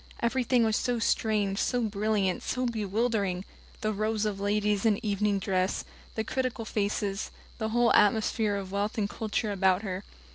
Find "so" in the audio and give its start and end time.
0.77-0.97, 1.59-1.79, 2.41-2.65